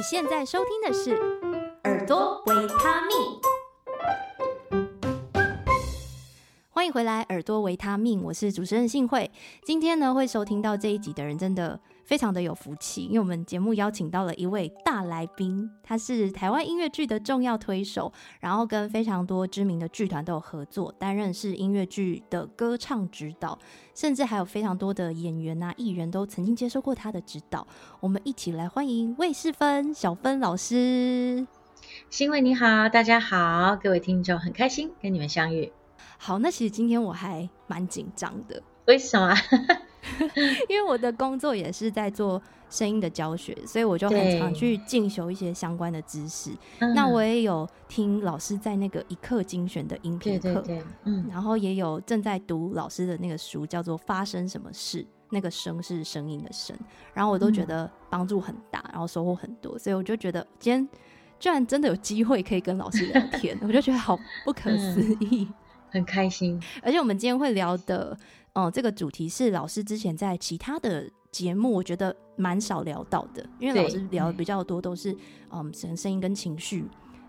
[0.00, 1.14] 你现在收听的是
[1.84, 3.18] 耳朵维他命，
[6.90, 9.30] 回来，耳朵维他命，我是主持人信慧。
[9.64, 11.80] 今天呢，会收听到这一集的人，真的。
[12.02, 23.56] 非常的有福气，因为我们节目邀请到了一位大来宾，他是台湾音乐剧的重要推手，然后跟非常多知名的剧团都有合作，担任是音乐剧的歌唱指导，
[23.94, 27.64] 甚至还有非常多的演员啊、艺人都曾经接受过他的指导。
[28.00, 31.46] 我们一起来欢迎魏世芬小芬老师。
[32.08, 35.70] 信慧你好，大家好，各位听众，很开心跟你们相遇。
[36.22, 39.34] 好，那其实今天我还蛮紧张的，为什么？
[40.68, 46.50] 因为我的工作也是在做声音的教学，所以我就很常去进修一些相关的知识。
[46.94, 47.08] 那。
[47.08, 50.62] 我也有听老师在那个一课精选的音频课，
[51.04, 56.76] 嗯，然后也有正在读老师的那个书，叫做《发生什么事》，那个声是声音的声，
[57.14, 60.88] 然后我都觉得帮助很大，然后收获很多，所以我就觉得今天
[61.38, 65.48] 居然真的有机会可以跟老师聊天， 我就觉得好不可思议，
[65.90, 66.60] 很开心。
[66.82, 68.16] 而且我们今天会聊的。
[68.52, 75.16] 哦、嗯，这个主题是老师之前在其他的节目，我觉得蛮少聊到的，因为老师聊的比较多都是
[75.52, 76.84] 嗯声声音跟情绪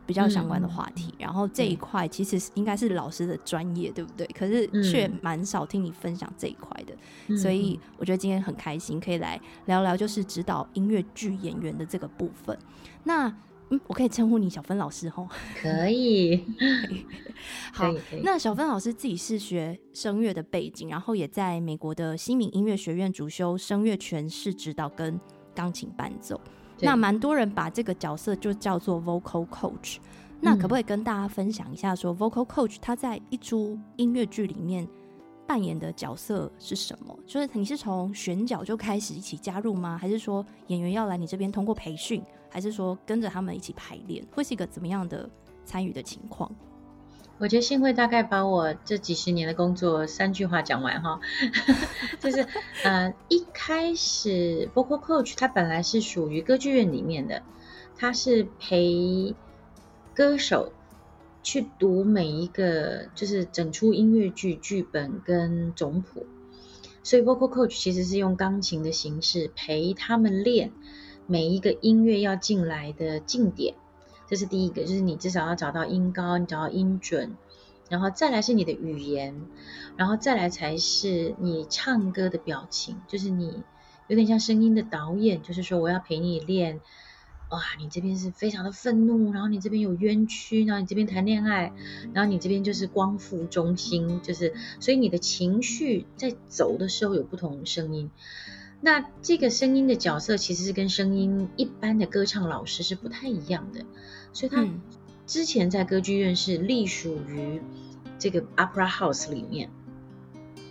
[0.07, 4.25] 比较相关的话题，嗯、然后这一块其实应该是老师的专业，对不对？
[4.35, 12.57] 可是却蛮少听你分享这一块的，嗯、所以我觉得今天很开心可以来聊聊，就是指导音乐剧演员的这个部分。
[13.03, 13.31] 那
[13.71, 15.27] 嗯，我可以称呼你小芬老师 吼？
[15.61, 16.45] 可以。
[17.73, 17.91] 好，
[18.23, 25.19] 那小芬老师自己是学声乐的背景，然后也在美国的西敏音乐学院主修声乐诠释指导跟
[25.55, 26.39] 钢琴伴奏。
[26.79, 29.97] 那蛮多人把这个角色就叫做 vocal coach。
[30.39, 34.87] 那可不可以跟大家分享一下说，vocal coach 他在一出音乐剧里面
[35.47, 37.15] 扮演的角色是什么？
[37.27, 39.95] 就是你是从选角就开始一起加入吗？
[39.97, 42.23] 还是说演员要来你这边通过培训？
[42.51, 45.27] 还是说跟着他们一起排练，会是一个怎么样的
[45.65, 46.53] 参与的情况？
[47.39, 51.19] 我觉得幸会大概把我这几十年的工作三句话讲完哈，
[52.21, 52.45] 就是
[52.83, 57.41] 呃，一开始 vocal coach 它本来是属于歌剧院里面的，
[57.97, 59.33] 它是陪
[60.13, 60.71] 歌手
[61.41, 66.27] 去读每一个就是整出音乐剧剧本跟总谱，
[67.01, 70.71] 所以 vocal coach 其实是用钢琴的形式陪他们练。
[71.27, 73.75] 每一个音乐要进来的进点，
[74.27, 77.37] 这是第一个，就是你至少要找到音高，你找到音准，
[77.89, 79.41] 然后再来是你的语言，
[79.97, 83.63] 然后再来才是你唱歌的表情，就是你
[84.07, 86.81] 有点像声音的导演，就是说我要陪你练，
[87.49, 91.73] 哇，你这边是非常的愤怒，然后你这边有冤屈，然后你这边谈恋爱，
[92.13, 98.09] 然后你这边就是光复中心，就是所以你的情绪在走的时候有不同声音。
[98.81, 103.85] 那这个声音的角色其实是跟声音一般的歌唱老师是不太一样的，
[104.33, 104.67] 所以他
[105.27, 107.61] 之前在歌剧院是隶属于
[108.17, 109.69] 这个 opera house 里面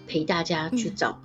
[0.09, 1.21] 陪大家去找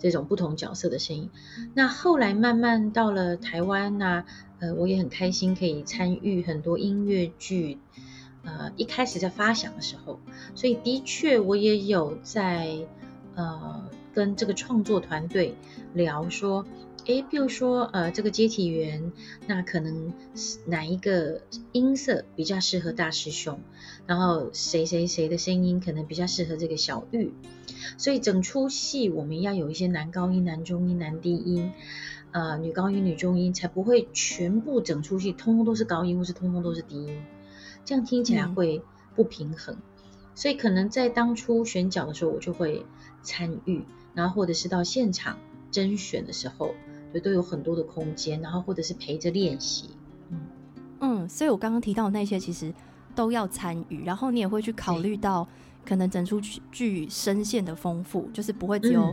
[0.00, 1.30] 这种不同角色的声音。
[1.72, 4.26] 那后来慢慢到了台湾啊，
[4.58, 7.78] 呃，我也很开心可以参与很多音乐剧，
[8.42, 10.18] 呃，一开始在发想的时候，
[10.56, 12.76] 所以的确我也有在
[13.34, 13.90] 呃。
[14.14, 15.56] 跟这个创作团队
[15.92, 16.64] 聊说，
[17.06, 19.10] 诶，比如说，呃，这个接体员，
[19.48, 20.12] 那可能
[20.66, 21.40] 哪一个
[21.72, 23.58] 音色比较适合大师兄，
[24.06, 27.32] 然后谁谁谁的声音可能比较适合这个小玉，
[27.98, 31.72] 所以整出戏我们要有一些男高音、男中音、男低音，
[32.30, 37.20] 呃，女高音、女中音，才不会全部整出戏通通都是高音，或是通通都是低音，
[37.84, 38.80] 这样听起来会
[39.16, 39.74] 不平衡。
[39.74, 39.82] 嗯、
[40.34, 42.84] 所以可能在当初选角的时候，我就会
[43.22, 43.84] 参与。
[44.14, 45.38] 然后或者是到现场
[45.72, 46.72] 甄选的时候，
[47.12, 49.90] 就都有很多的空间，然后或者是陪着练习，
[50.30, 50.40] 嗯
[51.00, 52.72] 嗯，所以我刚刚提到的那些其实
[53.16, 55.46] 都要参与，然后你也会去考虑到
[55.84, 56.40] 可能整出
[56.70, 59.12] 剧声线的丰富，就是不会只有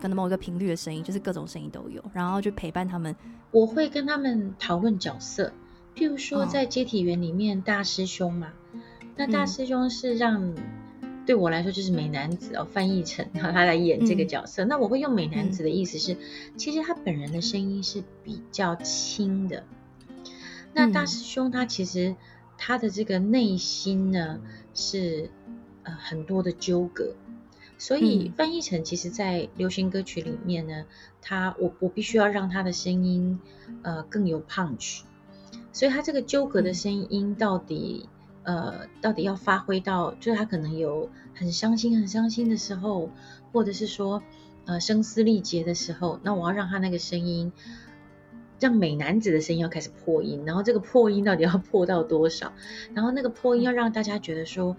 [0.00, 3.14] 可能某一个频率的声音，嗯、就是各种声音都有，然后去陪伴他们。
[3.52, 5.52] 我会跟他们讨论角色，
[5.94, 8.50] 譬如说在接体员里面大师兄嘛，哦、
[9.16, 10.54] 那大师兄是让。
[11.24, 14.64] 对我来说就是美男子哦，翻译成，他来演这个角色。
[14.64, 16.18] 嗯、那我会用美男子的意思是，嗯、
[16.56, 19.62] 其实他本人的声音是比较轻的。
[20.74, 22.16] 那大师兄他其实
[22.58, 24.40] 他的这个内心呢
[24.74, 25.30] 是
[25.84, 27.14] 呃很多的纠葛，
[27.78, 30.86] 所以翻译成其实在流行歌曲里面呢，
[31.20, 33.38] 他我我必须要让他的声音
[33.82, 35.02] 呃更有 punch，
[35.72, 38.08] 所以他这个纠葛的声音到底。
[38.44, 43.10] 呃，到底要发挥到，就是他可能有很伤心、很伤心的时候，
[43.52, 44.22] 或者是说，
[44.64, 47.52] 呃，声嘶力竭的时候，那我要让他那个声音
[48.58, 52.52] 让美男子的声音要开始破音，然后这个破音到底要 破到多少？
[52.94, 54.76] 然后那个破音要让大家觉得说，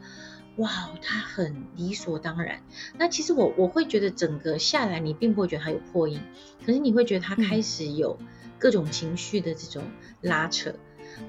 [0.58, 0.70] 哇，
[1.02, 2.62] 他很理所当然。
[2.98, 6.20] 那其实我我会觉得整个下来，你并不会觉得他有破音，
[6.66, 8.18] 可是你会觉得他开始有
[8.60, 9.84] 各种情绪的这种
[10.22, 10.76] 拉扯。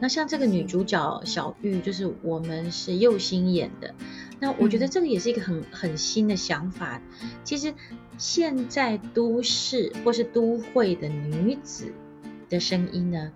[0.01, 3.95] 那像这个女主角小玉，就是我们是右心演的。
[4.41, 7.01] 那我觉得这个也是一个很很新的想法。
[7.45, 7.73] 其实
[8.19, 11.93] 现在都市或是都会的女子
[12.49, 13.33] 的声音呢，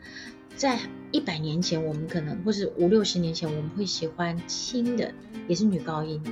[0.57, 0.79] 在
[1.13, 5.15] 一百年前我们可能，或是五六十年前我们会喜欢轻的，
[5.47, 6.23] 也是女高音。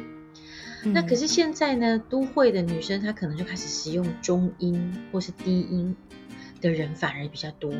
[0.84, 5.96] 那可是现在呢，都会的女生她可能就开始使用中音或是低音
[6.60, 7.72] 的人反而比较多。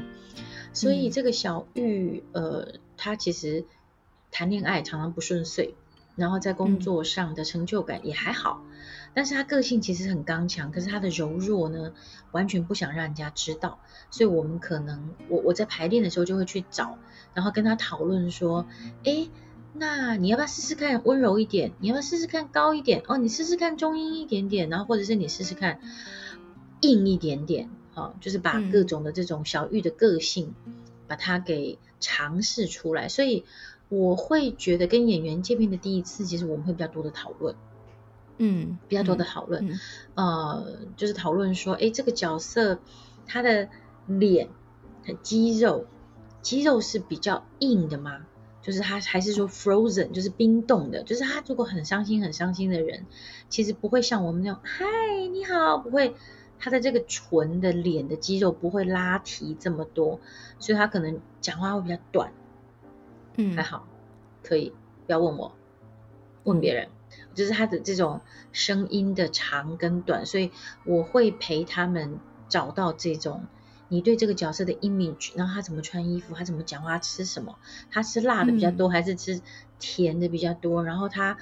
[0.76, 3.64] 所以这个小玉，呃，她其实
[4.31, 5.75] 谈恋爱常常不顺遂，
[6.17, 8.76] 然后在工作上的成就感也还好，嗯、
[9.14, 11.94] 但是她个性其实很刚强，可是她的柔弱呢，
[12.31, 13.78] 完全不想让人家知道。
[14.11, 16.99] 所以我们可能，我我在排练的时候就会去找，
[17.32, 18.67] 然后跟她讨论说，
[19.02, 19.29] 哎，
[19.72, 21.72] 那你要不要试试看温柔一点？
[21.79, 23.02] 你要不要试试看高一点？
[23.08, 25.81] 哦，你试试看中音一点点，然后或者是你试试看
[26.82, 27.70] 硬一点点。
[27.96, 30.75] 啊，就是把各种的这种小玉的个性，嗯、
[31.08, 33.08] 把它给尝试出来。
[33.08, 33.46] 所以
[33.88, 37.54] 我会觉得跟演员见面的第一次，其实我们会比较多的讨论，
[38.37, 39.66] 嗯，比较多的讨论，
[40.14, 42.81] 嗯、呃，就是讨论说，哎，这个角色
[43.26, 43.70] 他的
[44.06, 44.50] 脸
[45.06, 45.87] 和肌肉，
[46.43, 48.26] 肌肉是比较硬的吗？
[48.60, 51.02] 就是他还是说 frozen，就是冰冻的？
[51.02, 53.06] 就是他如果很伤心、很伤心的人，
[53.48, 54.84] 其实不会像我们那种，嗨，
[55.32, 56.14] 你好，不会。
[56.58, 60.20] 他的这个唇的脸的肌肉不会拉提这么多，
[60.58, 62.32] 所以他可能讲话会比较短。
[63.37, 63.87] 嗯，还好，
[64.43, 64.73] 可以，
[65.06, 65.55] 不要问我，
[66.44, 66.88] 问别人，
[67.35, 68.20] 就是他的这种
[68.53, 70.50] 声音的长跟短，所以
[70.85, 72.19] 我会陪他们
[72.49, 73.47] 找到这种
[73.88, 77.58] 你对这个角色的 image，然后他怎么穿衣服，他怎么讲话，吃什么，
[77.91, 79.41] 他吃辣的比较多还是吃
[79.79, 81.37] 甜的比较多，然后他。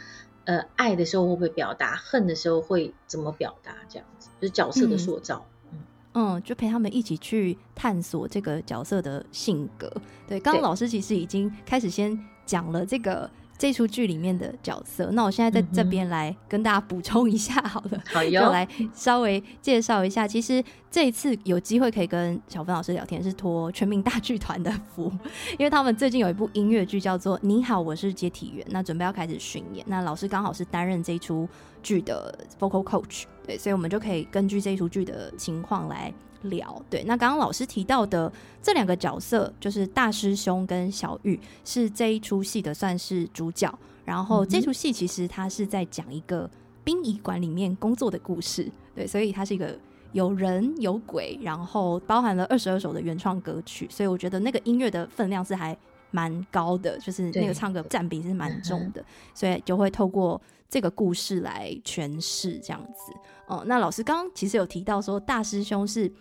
[0.45, 1.97] 呃，爱的时候会不会表达？
[1.97, 3.77] 恨的时候会怎么表达？
[3.89, 5.45] 这样子就是角色的塑造。
[5.73, 5.79] 嗯，
[6.15, 9.93] 嗯，就陪他们一起去探索这个角色的性格。
[10.29, 13.31] 对，刚刚老师其实已经开始先讲了这个。
[13.65, 20.29] 这出剧里面的角色，那我现在在这边来跟大家补充一下好了， 就来稍微介绍一下。
[20.29, 25.11] 其实这一次有机会可以跟小芬老师聊天，是托全民大剧团的福，
[25.59, 31.49] 因为他们最近有一部音乐剧叫做《你好，我是接体员》，那准备要开始巡演，那老师刚好是担任这一出
[31.83, 36.13] 剧的 vocal coach，对，所以我们就可以根据这一出剧的情况来。
[36.45, 38.33] 聊对，那刚刚老师提到的
[38.63, 43.73] 这两个角色，就是大师兄跟小玉，是这一出戏的算是主角。
[44.05, 46.51] 然后这出戏其实它是在讲一个
[46.85, 49.75] 殡仪馆里面工作的故事，对，所以它是一个
[50.13, 55.75] 有人有鬼，然后包含了二十二首的原创歌曲，所以我觉得那个音乐的分量是还
[56.11, 59.03] 蛮高的，就是那个唱歌占比是蛮重的，
[59.33, 60.39] 所以就会透过
[60.69, 63.11] 这个故事来诠释这样子。
[63.47, 66.13] 哦、嗯，那老师刚刚其实有提到说大师兄是。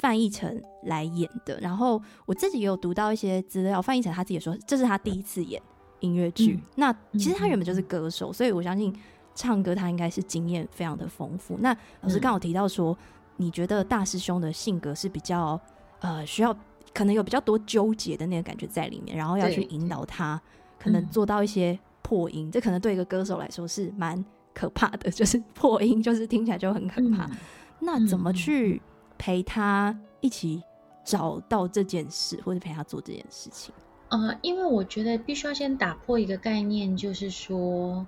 [0.00, 3.82] 范逸臣来演的，然后我自己也有读到一些资料。
[3.82, 5.60] 范逸臣他自己也说，这是他第一次演
[6.00, 6.54] 音乐剧。
[6.54, 8.90] 嗯、那其实他原本就是歌手，嗯、所以我相信
[9.34, 11.58] 唱歌他应该是经验非常的丰富。
[11.60, 12.98] 那老师刚好提到说，嗯、
[13.36, 15.60] 你觉得大师兄的性格是比较
[16.00, 16.56] 呃需要，
[16.94, 20.40] 可能有比较多纠结的那个感觉在里面，然后要去引导他，
[20.78, 22.48] 可能做到一些破音。
[22.48, 27.26] 嗯、这可能对一个歌手来说是蛮可怕的， 就是破音，就是听起来就很可怕。
[27.26, 27.36] 嗯、
[27.80, 28.80] 那怎么去？
[29.20, 30.62] 陪他一起
[31.04, 33.70] 找到这件事，或者陪他做这件事情。
[34.08, 38.06] 呃，因为我觉得必须要先打破一个概念，就是说，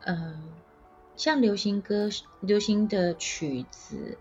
[0.00, 0.38] 呃，
[1.16, 4.18] 像流行歌、流行的曲子，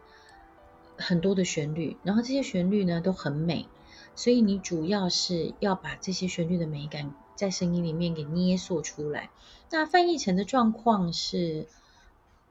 [0.95, 3.67] 很多的旋律，然后这些旋律呢都很美，
[4.15, 9.29] 所以你主要是要把这些旋律的美感在声音里面给捏塑出来。
[9.69, 11.67] 那范逸臣的状况是。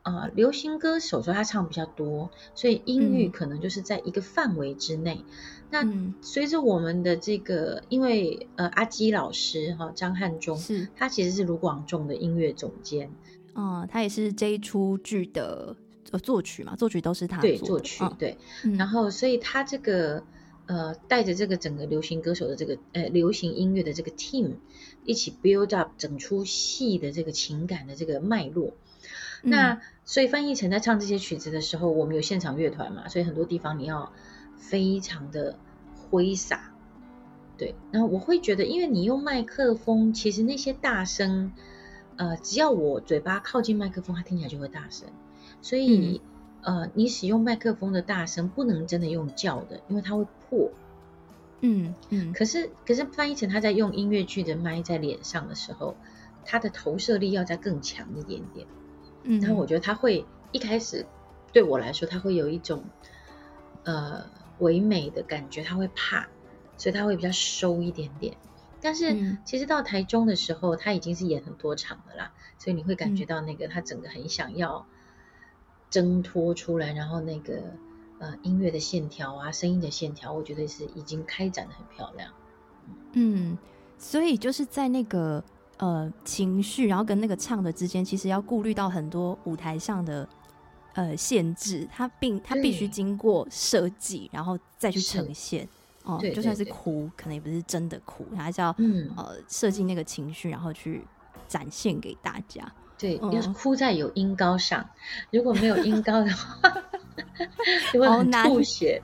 [0.06, 5.24] 啊、呃，流行歌手说他唱比较多，所以音域可能就是在一个范围之内。
[5.72, 13.10] 嗯、那随着我们的这个，因为呃阿基老师哈张汉忠是，他其实是卢广仲的音乐总监，
[13.52, 15.74] 啊、呃，他也是这一出剧的
[16.12, 20.22] 呃作曲嘛，作曲都是他对作曲、哦、对，嗯、然后所以他这个
[20.66, 24.52] 呃带着这个整个流行歌手的这个呃流行音乐的这个 team
[25.04, 28.72] 一起 build up 整出戏的这个情感的这个脉络。
[29.42, 34.12] 那所以范逸臣在唱这些曲子的时候，我们有现场乐团嘛，所以很多地方你要
[34.56, 35.58] 非常的
[36.10, 36.72] 挥洒，
[37.58, 37.74] 对。
[37.90, 41.52] 然后我会觉得，因为你用麦克风，其实那些大声，
[42.14, 45.08] 呃，只要我嘴巴靠近麦克风，它听起来就会大声。
[45.60, 46.20] 所以，
[46.62, 50.70] 嗯、呃，你使用麦克风的大声，不能真的用叫的，因为它会破。
[51.62, 52.32] 嗯嗯。
[52.32, 55.96] 可是可是范逸臣他在用音乐剧的麦在脸上的时候，
[56.44, 58.68] 他的投射力要再更强一点点。
[59.26, 59.40] 嗯。
[59.40, 61.04] 然后我觉得他会一开始
[61.52, 62.84] 对我来说，他会有一种
[63.84, 64.24] 呃
[64.58, 66.28] 唯美的感觉，他会怕，
[66.78, 68.36] 所以他会比较收一点点。
[68.80, 74.86] 但是其实到台中的时候，他已经是演很多场的啦，所以你会感觉到那个他整个很想要
[75.90, 77.62] 挣脱出来，然后那个
[78.18, 82.32] 呃音乐的线条啊，声音的线条，我觉得是已经开展的很漂亮。
[83.12, 83.56] 嗯，
[83.98, 85.42] 所以就是在那个
[85.78, 90.28] 呃情绪，然后跟那个唱的之间，其实要顾虑到很多舞台上的
[90.94, 95.68] 呃限制，它并它必须经过设计，然后再去呈现。
[96.04, 101.04] 哦，就算是哭，可能也不是真的哭，还是要嗯呃设计那个情绪，然后去
[101.48, 102.64] 展现给大家。
[102.96, 104.88] 对，要哭在有音高上，
[105.32, 106.72] 如果没有音高的话，
[107.92, 109.02] 就会很吐血。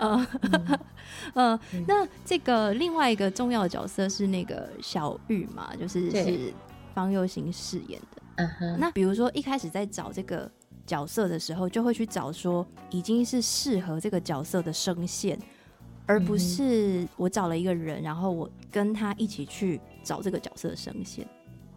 [1.34, 6.52] 嗯嗯，那这个另外一个重要的角色是那个小玉嘛，就是是
[6.94, 8.22] 方佑兴饰演的。
[8.36, 8.78] 嗯哼。
[8.80, 10.50] 那比如说一开始在找这个
[10.86, 15.38] 角色的时候，就会去找说已经是适合这个角色的声线。
[16.06, 21.24] 而不是我找了一个人，然后我跟他一起去找这个角色的声线。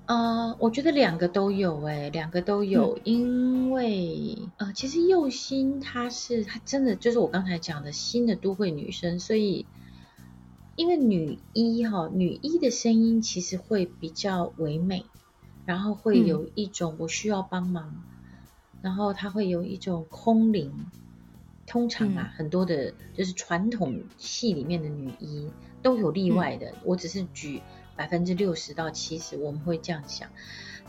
[0.06, 9.66] 呃，我觉得两个都有，哎，两个都有，嗯、因为呃，其实佑心她是她真的就是我刚才讲的新的都会女生，所以
[10.76, 15.06] 因为女一哈，女一的声音其实会比较唯美，
[15.66, 18.04] 然后会有一种我需要帮忙，嗯、
[18.82, 20.72] 然后她会有一种空灵。
[21.66, 25.50] 通常啊，嗯、很多的，就是传统戏里面的女一
[25.82, 26.68] 都有例外的。
[26.68, 27.62] 嗯、我只是举
[27.96, 30.30] 百分之六十到七十，我们会这样想。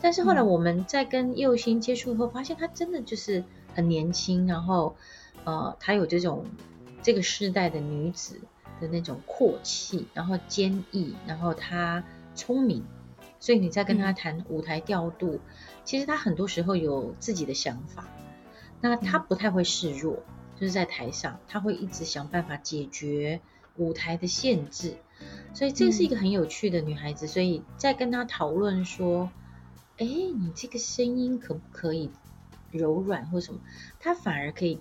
[0.00, 3.44] 但是后来我们在跟右星接触后，发现她真的就是
[3.75, 4.96] 很年轻，然后
[5.44, 6.46] 呃，她有这种
[7.02, 8.40] 这个世代的女子
[8.80, 12.84] 的那种阔气，然后坚毅，然后她聪明，
[13.40, 15.40] 所以你在跟她谈舞台调度，嗯、
[15.84, 18.08] 其实她很多时候有自己的想法，
[18.80, 20.14] 那她不太会示弱。
[20.16, 23.40] 嗯就是在台上，他会一直想办法解决
[23.76, 24.94] 舞台的限制，
[25.52, 27.26] 所以这是一个很有趣的女孩子。
[27.26, 29.31] 所以在跟她讨论说
[29.99, 32.11] ：“哎，你这个声音可不可以
[32.71, 33.61] 柔软或什么？”
[34.00, 34.81] 她反而可以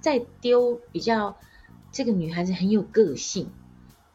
[0.00, 1.36] 再丢比较
[1.92, 3.50] 这个女孩子很有个性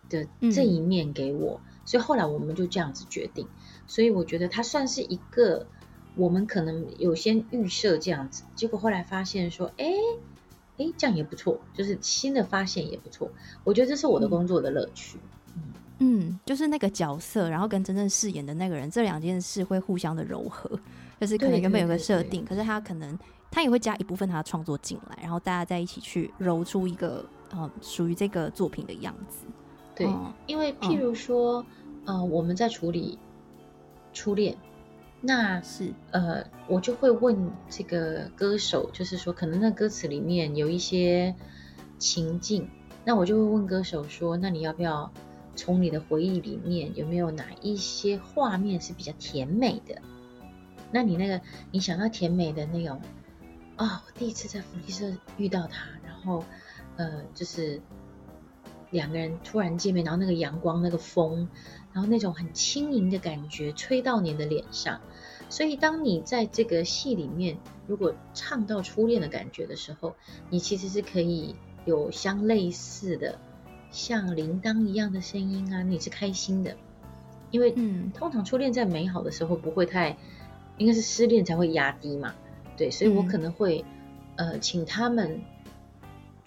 [0.09, 1.61] 的这一面给我。
[1.85, 3.47] 所以后来我们就这样子决定。
[3.87, 5.67] 所以我觉得她算是一个
[6.15, 9.85] 我们可能有先预设这样子，结果后来发现说：“哎。”
[10.79, 13.29] 哎，这样也不错，就是新的发现也不错。
[13.63, 15.19] 我觉得这是我的工作的乐趣。
[15.55, 15.61] 嗯，
[15.99, 20.71] 嗯，就是那个角色，然后跟真正饰演的那个人，这两件事会互相的柔合。
[21.19, 23.19] 就是可能原本有个设定，可是他可能
[23.51, 29.45] 他也会加一部分他的创作进来，然后大家在一起去揉出一个呃属于这个作品的样子。
[29.93, 31.61] 对，嗯、因为譬如说，
[32.05, 33.19] 嗯、呃，我们在处理
[34.13, 34.55] 初恋。
[35.21, 41.35] 那是呃，我就会问这个歌手，就是说，可能那歌词里面有一些
[41.97, 42.69] 情境，
[43.03, 45.11] 那我就会问歌手说，那你要不要
[45.57, 50.01] 从你的回忆里面有没有哪一些画面是比较甜美的？
[50.89, 53.01] 那你那个你想到甜美的那种
[53.75, 56.45] 啊、哦，我第一次在福利社遇到他，然后
[56.95, 57.81] 呃，就是
[58.89, 61.49] 两个人突然见面，然后那个阳光，那个风。
[61.99, 65.01] 然后那种很轻盈的感觉吹到你的脸上，
[65.49, 70.15] 所以当你在这个戏里面，如果唱到初恋的感觉的时候，
[70.49, 73.37] 你其实是可以有相类似的，
[73.91, 76.77] 像铃铛一样的声音啊，你是开心的，
[77.51, 80.17] 因为嗯，通常初恋在美好的时候不会太，
[80.77, 82.33] 应该是失恋才会压低嘛，
[82.77, 83.83] 对，所以我可能会、
[84.37, 85.41] 嗯、呃请他们。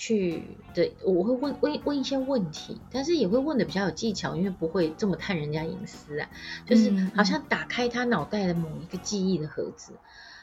[0.04, 0.42] 去
[0.74, 6.28] 对，我会问问问一些问题，但是也会问的比较有技巧，因为不会这么探人家隐私啊。
[6.66, 9.98] 就是好像打开他脑袋的某一个记忆的盒子，嗯、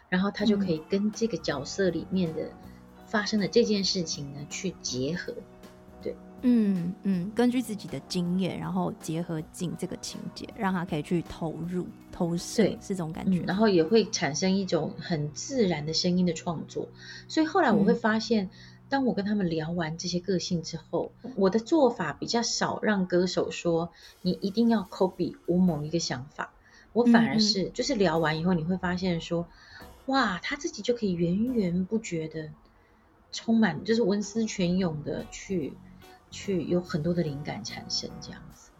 [0.07, 2.49] 然后他就可以跟这个角色里面的
[3.05, 5.33] 发生的这件事情呢去结合。
[6.01, 13.45] 对，嗯嗯，根据自己的经验，然后结合进这个情节，让他可以去投入投射，对是这种感觉、嗯。
[13.45, 16.87] 然后也会产生一种很自然的声音的创作。
[17.27, 18.45] 所以后来我会发现。
[18.45, 18.49] 嗯
[18.89, 23.91] 当我跟他们聊完这些个性之后，我的做法比较少让歌手说
[24.23, 26.51] 你一定要 copy 我某一个想法，
[26.91, 29.47] 我反而是、嗯、就是聊完以后你会发现说，
[30.07, 32.49] 哇，他自己就可以源源不绝的
[33.31, 35.73] 充满，就是文思泉涌的去
[36.31, 38.71] 去有很多的灵感产生这样子。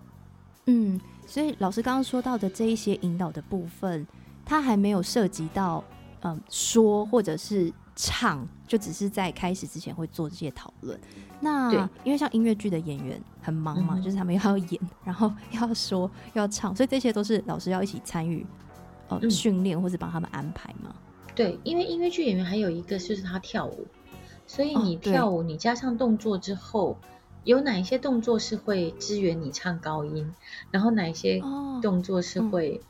[0.65, 4.07] 嗯，所以老师刚刚说到的这一些引导的部分，
[4.43, 5.83] 他还没有涉及到
[6.21, 10.99] 嗯说或者是唱，就只是在开始之前会做这些讨论。
[11.39, 11.79] 那对。
[12.03, 18.45] 因为像音乐剧的演员很忙嘛，嗯、就是他们又要演， 然后要说又要唱，所以这些都是老师要一起参与
[19.07, 20.93] 呃训练或者帮他们安排嘛。
[21.35, 23.87] 对，因为音乐剧演员还有一个就是他跳舞，
[24.45, 26.97] 所以你跳舞，哦、你加上动作之后，
[27.45, 30.33] 有哪一些动作是会支援你唱高音，
[30.69, 31.41] 然后哪一些
[31.81, 32.81] 动作是会、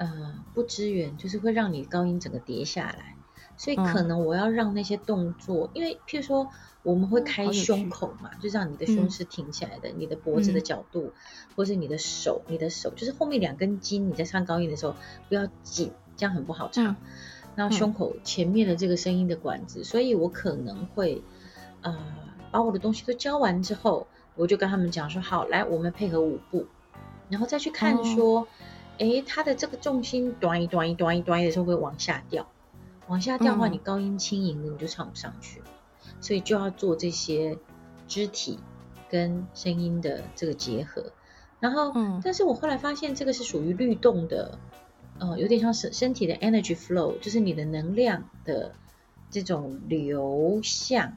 [0.00, 3.14] 呃不支援，就是会让你高音整个跌下来。
[3.56, 6.48] 所以可能我要让那些动作，嗯、因为譬如说
[6.82, 11.12] 我们会开胸口嘛，就让你的胸是挺起来的，嗯、你的脖子的角度，嗯、
[11.54, 14.94] 或是你的手，你的手就是后面两根筋，你在唱高音的时候
[15.28, 16.86] 不要紧，这样很不好唱。
[16.86, 16.96] 嗯、
[17.54, 21.22] 然后胸口前面的这个声音的管子，嗯、所以我可能会
[21.82, 21.98] 呃
[22.50, 26.64] 把我的东西都教完之后，我就跟他们讲说好，来我们配合舞步，
[27.28, 28.59] 然后再去看说，哎、
[29.00, 32.50] 哦，他的这个重心端一端一端一端的时候会往下掉。
[33.08, 35.60] 往下掉的话，你高音轻盈的你就唱不上去，
[36.06, 37.58] 嗯、所以就要做这些
[38.06, 38.60] 肢体
[39.08, 41.12] 跟声音的这个结合。
[41.58, 44.58] 然后，嗯、但是我后来发现这个是属于律动的，
[45.18, 48.74] 呃，有点像身身体的 energy flow，就是你的能量的
[49.28, 51.16] 这种流向。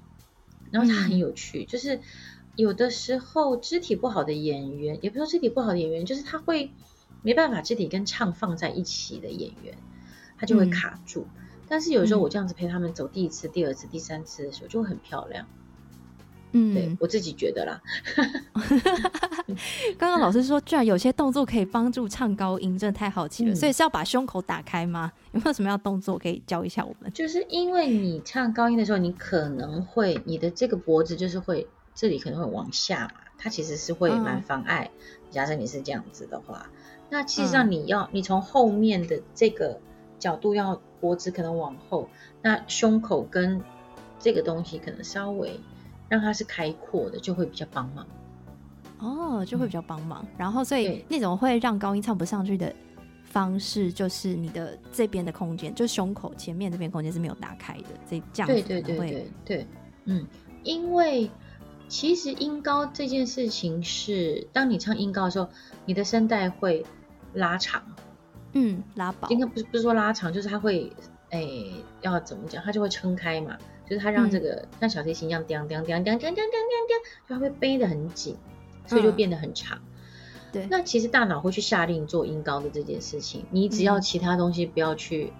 [0.72, 2.00] 然后它很有趣，嗯、就是
[2.56, 6.72] 有的时候肢体不好的演员，也不说肢体不好的演员，就是他会
[7.24, 9.76] 没办法肢体跟唱放在一起的演员，
[10.38, 11.26] 他就会卡住。
[11.34, 15.48] 嗯但是有时候我这样子陪他们走第一次、嗯、第二次、第三次的时候，就会很漂亮。
[16.52, 17.82] 嗯，对我自己觉得啦。
[19.98, 23.54] 刚刚老师说，居然有些动作可以帮助唱高音，真的太好奇了。
[23.54, 25.12] 嗯、所以是要把胸口打开吗？
[25.32, 27.12] 有没有什么样的动作可以教一下我们？
[27.12, 31.66] 就是因为你唱高音的时候，你可能会你的这个脖子就是会
[31.96, 34.92] 这里可能会往下嘛，它其实是会蛮妨碍。
[34.94, 36.70] 嗯、假设你是这样子的话，
[37.14, 39.80] 那其实上你要、嗯、你从后面的这个
[40.18, 40.82] 角度要。
[41.04, 42.08] 脖子可能往后，
[42.42, 43.62] 那胸口跟
[44.18, 45.60] 这个东西可能稍微
[46.08, 48.08] 让它是开阔的，就会比较帮忙。
[49.00, 50.24] 哦，就会比较帮忙。
[50.24, 52.74] 嗯、然后，所以那种会让高音唱不上去的
[53.26, 57.88] 方式，就是你的这边的空间，就胸口前面这边空间是没有打开的。
[58.10, 59.68] 这这样子对对对对，
[60.06, 60.26] 嗯，
[60.64, 61.30] 因为
[61.90, 65.50] 其实音高这件事情是，当你唱音高的时候，
[65.86, 66.86] 你的声带会
[67.34, 67.82] 拉长。
[68.56, 70.92] 嗯，拉薄应该不是不是说拉长，就是它会，
[71.32, 72.64] 哎、欸，要怎么讲？
[72.64, 73.58] 它就会撑开嘛，
[73.90, 78.38] 就是它让这个、嗯、像小提琴一样，叮叮叮叮叮叮叮叮叮，就它会背得很紧，
[78.86, 79.80] 所以就变得很长。
[79.80, 79.82] 嗯、
[80.52, 85.34] 对，那其实大脑会去下令做音高的这件事情，你只要其他东西不要去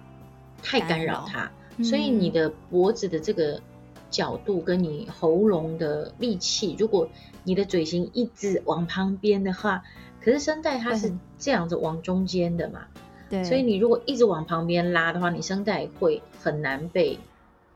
[0.60, 3.60] 太干扰它，嗯、所以你的脖子的这个
[4.10, 7.08] 角度跟你喉咙的力气，如果
[7.44, 9.84] 你的嘴型一直往旁边的话，
[10.24, 12.80] 可是声带它是这样子往中间的嘛。
[13.28, 17.18] 对所以你如果一直往旁边拉的话，你声带会很难被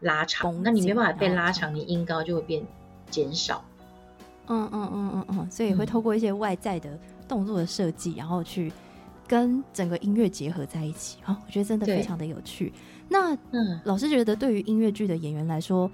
[0.01, 2.65] 拉长，那你没办法被拉长，你音高就会变
[3.11, 3.63] 减少。
[4.47, 8.73] 嗯嗯嗯嗯嗯，所以会透过一些外在的动作的设计，嗯、然后去
[9.27, 11.19] 跟整个音乐结合在一起。
[11.23, 12.73] 好、哦，我觉得真的非常的有趣。
[13.09, 15.91] 那嗯，老师觉得对于音乐剧的演员来说，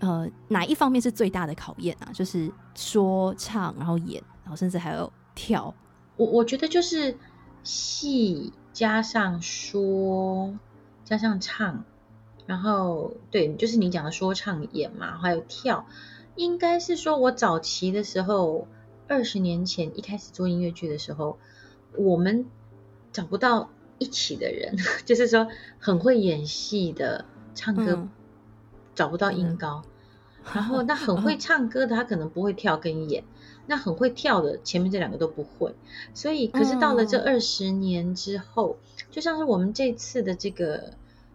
[0.00, 2.10] 呃，哪一方面是最大的考验啊？
[2.12, 5.74] 就是说唱，然后演，然后甚至还有跳。
[6.16, 7.16] 我我觉得就是
[7.62, 8.52] 戏。
[8.72, 10.56] 加上说，
[11.04, 11.84] 加上唱，
[12.46, 15.86] 然后对，就是你讲的说唱演嘛，还有跳，
[16.36, 18.68] 应该是说我早期的时候，
[19.08, 21.36] 二十年前一开始做音乐剧的时候，
[21.96, 22.46] 我们
[23.12, 25.48] 找不到一起的人， 就是说
[25.80, 27.24] 很会演戏的
[27.56, 28.08] 唱歌，嗯、
[28.94, 29.82] 找不到音高，
[30.44, 33.24] 嗯、然后那很会 唱歌的他可能不会跳跟演。
[33.70, 35.76] 那很会跳的，前面这两个都不会，
[36.12, 40.94] 所以可是到了这二十年之后，嗯、就像是我们这次的这个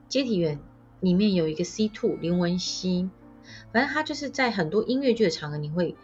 [0.10, 0.60] 接体员
[1.00, 3.10] 里面有一个 C two 林文熙，
[3.72, 5.96] 反正他就是在很多音乐剧的场合你会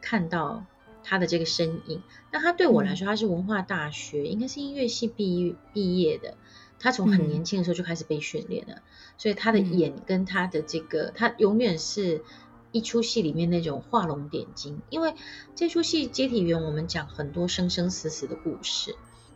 [0.00, 0.64] 看到
[1.02, 2.04] 他的这个身影。
[2.30, 6.36] 那他对我来说，他是文化大学、嗯、应该是音乐系毕业毕业的，
[6.78, 8.82] 他从很年轻的时候就开始被训练了，嗯、
[9.18, 12.22] 所以他的眼跟他的这个，他永远是。
[12.72, 15.14] 一出戏里面那种画龙点睛，因为
[15.54, 18.94] 这出戏接体员，我们讲很多生生死死的故事，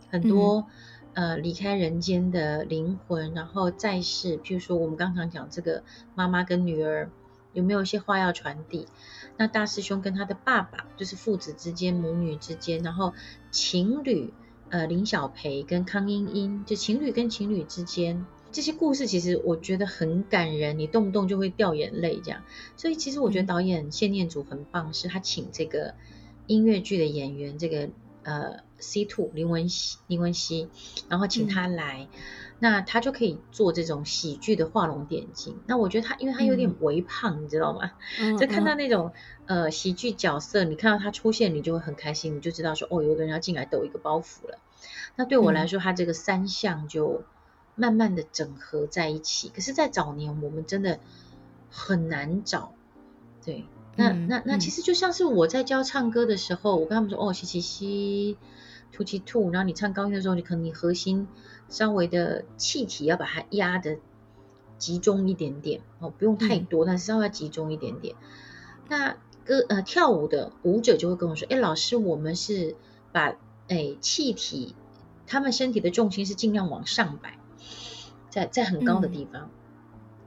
[0.09, 0.66] 很多、
[1.14, 5.83] 嗯、呃离开人间的灵魂，然后再世，譬如说我们刚刚讲这个
[6.14, 7.11] 妈妈跟女儿
[7.53, 8.87] 有没有一些话要传递？
[9.37, 13.14] 那大师兄跟他的爸爸，就是父子之间、母女之间，然后
[13.51, 14.33] 情侣，
[14.70, 18.25] 呃林小培跟康英英，就情侣跟情侣之间。
[18.55, 22.45] 这些故事其实我觉得很感人，你动不动就会掉眼泪这样。
[22.77, 25.95] 所以其实我觉得导演谢念祖很棒，是他请这个
[26.47, 27.88] 音乐剧的演员，这个
[28.23, 30.69] 呃 C Two 林文熙林文熙，
[31.09, 32.19] 然后请他来，嗯、
[32.61, 35.59] 那他就可以做这种喜剧的画龙点睛。
[35.67, 37.90] 那我觉得他，因为他有点微胖，嗯、你知道吗？
[38.21, 39.11] 嗯、就看到那种、
[39.47, 44.59] 嗯、呃喜剧角色，你看到他出现，你就会很开心，你就知道说哦，有个人要进来抖一个包袱了。
[45.17, 47.25] 那对我来说，他这个三项就
[47.75, 49.49] 慢慢的整合在一起。
[49.49, 51.01] 可是，在早年我们真的
[51.71, 52.75] 很难找，
[53.45, 53.65] 对。
[53.97, 58.37] 那那那其实就像是我在教唱歌的时候，我跟他们说哦，吸气吸，
[58.91, 61.29] 吐气吐，然后你唱高音的时候，你可能你核心
[61.69, 63.99] 稍微的气体要把它压的
[64.79, 68.17] 集中一点点哦，不用太多，但是稍微要集中一点点。
[68.89, 72.75] 那歌呃跳舞的舞者就会跟我说，哎，老师，我们是
[73.13, 73.37] 把
[73.69, 74.75] 哎气体，
[75.29, 77.39] 他们身体的重心是尽量往上摆，
[78.35, 79.49] 在在很高的地方，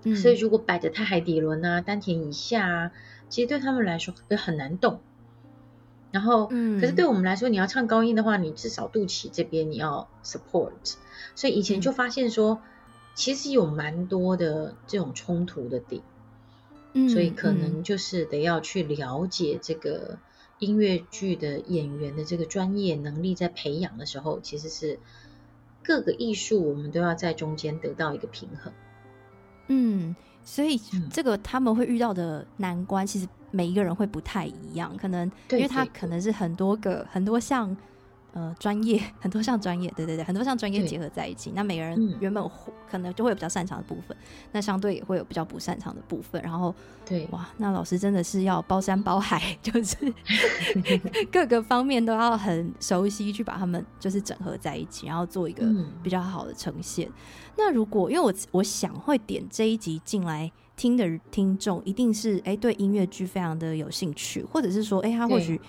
[0.04, 2.92] 嗯，所以如果摆得太海底轮啊，丹田以下啊。
[3.30, 5.02] 其实对他们来说也很难动，
[6.14, 10.72] 然后，嗯，可是对我们来说，你要唱高音的话，你至少肚脐这边你要 support，
[11.36, 12.68] 所以以前就发现说，嗯、
[13.16, 16.02] 其实有蛮多的这种冲突的点，
[16.94, 20.18] 嗯，所以可能就是得要去了解这个
[20.58, 25.00] 音乐剧的演员的这个专业能力，在培养的时候，其实是
[25.88, 28.74] 各个艺术我们都要在中间得到一个平衡，
[29.68, 30.14] 嗯。
[30.44, 30.80] 所以
[31.12, 37.76] 这个他们会遇到的难关，其实每一个人会不太一样，可能因为他可能是很多个很多项。
[38.38, 41.52] 呃，专业很多项专业，对对对，很多项专业结合在一起。
[41.56, 42.48] 那每个人原本
[42.88, 46.40] 可能就会有比较擅长的部分，嗯、那相对也会有比较不擅长的部分。
[46.44, 46.72] 然后，
[47.04, 49.96] 对，哇，那老师真的是要包山包海， 就是
[51.34, 55.66] 各个方面都要很熟悉，去把他们就是整合在一起，然后做一个
[56.04, 57.08] 比较好的呈现。
[57.08, 57.14] 嗯、
[57.58, 65.60] 那如果因为我我想会点这一集进来听的听众，一定是哎对音乐剧非常的有兴趣，或者是说哎他或许。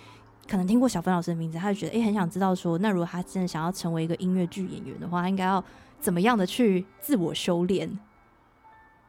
[0.48, 5.62] 可能听过小芬老师的名字，他就觉得哎、欸，很想知道说，那如果他真的想要成为一个音乐剧演员的话，他应该要
[6.00, 7.98] 怎么样的去自我修炼？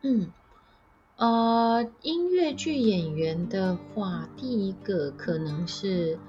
[0.02, 0.28] 嗯，
[1.16, 6.20] 呃，音乐剧演员的话，第一个可能是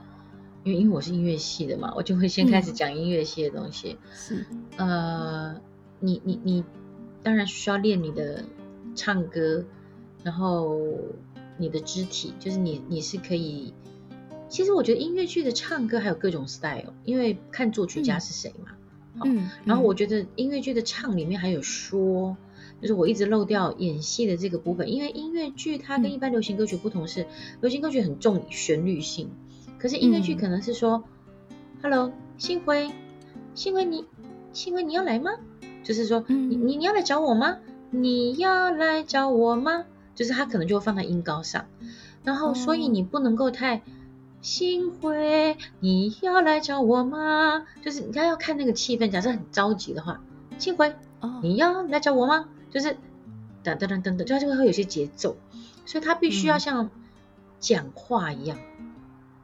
[0.62, 3.98] 因为因为我是音乐系的嘛，我就会先开始讲音乐系的东西。
[4.04, 4.46] 嗯、是，
[4.76, 5.60] 呃，
[5.98, 6.64] 你你你
[7.24, 8.44] 当然需要练你的
[8.94, 9.64] 唱歌，
[10.22, 10.78] 然后
[11.58, 13.74] 你的肢体，就是你你是可以。
[14.50, 18.72] 其实我觉得音乐剧的唱歌还有各种 style，因为看作曲家是谁嘛。
[19.24, 19.48] 嗯。
[19.64, 22.36] 然后我觉得音乐剧的唱里面还有说，
[22.80, 27.26] 就是我一直漏掉演戏的这个部分，因为音乐剧它跟一般流行歌曲不同是，
[27.60, 29.30] 流行歌曲很重旋律性，
[29.78, 31.04] 可是音乐剧可能是说、
[31.48, 32.90] 嗯、，Hello，幸辉，
[33.54, 34.04] 幸辉你，
[34.52, 35.30] 幸辉你要来吗？
[35.84, 37.58] 就是说，你你你要来找我吗？
[37.92, 39.84] 你要来找我吗？
[40.16, 41.66] 就是它可能就会放在音高上，
[42.24, 43.82] 然后所以你不能够太。
[44.42, 47.66] 幸会，你要来找我吗？
[47.82, 50.22] 就是你看要看那个气氛，假设很着急的话，
[50.58, 50.96] 幸会，
[51.42, 52.48] 你要来找我吗？
[52.70, 52.96] 就是
[53.62, 55.36] 等等等等等，就它就会会有些节奏，
[55.84, 56.90] 所以他必须要像
[57.58, 58.56] 讲话一样，